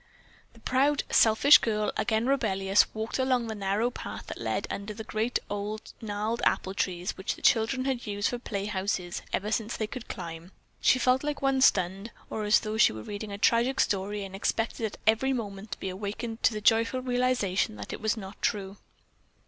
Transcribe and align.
The 0.53 0.59
proud, 0.59 1.03
selfish 1.11 1.59
girl, 1.59 1.91
again 1.95 2.25
rebellious, 2.25 2.91
walked 2.95 3.19
along 3.19 3.45
the 3.45 3.53
narrow 3.53 3.91
path 3.91 4.25
that 4.25 4.41
led 4.41 4.65
under 4.71 4.95
the 4.95 5.03
great, 5.03 5.37
old, 5.47 5.93
gnarled 6.01 6.41
apple 6.43 6.73
trees 6.73 7.15
which 7.15 7.35
the 7.35 7.41
children 7.43 7.85
had 7.85 8.07
used 8.07 8.29
for 8.29 8.39
playhouses 8.39 9.21
ever 9.31 9.51
since 9.51 9.77
they 9.77 9.85
could 9.85 10.07
climb. 10.07 10.53
She 10.81 10.97
felt 10.97 11.23
like 11.23 11.43
one 11.43 11.61
stunned, 11.61 12.09
or 12.31 12.45
as 12.45 12.61
though 12.61 12.77
she 12.79 12.93
were 12.93 13.03
reading 13.03 13.31
a 13.31 13.37
tragic 13.37 13.79
story 13.79 14.23
and 14.23 14.35
expected 14.35 14.87
at 14.87 14.97
every 15.05 15.33
moment 15.33 15.73
to 15.73 15.79
be 15.79 15.89
awakened 15.89 16.41
to 16.45 16.53
the 16.53 16.61
joyful 16.61 17.03
realization 17.03 17.75
that 17.75 17.93
it 17.93 18.01
was 18.01 18.17
not 18.17 18.41
true. 18.41 18.77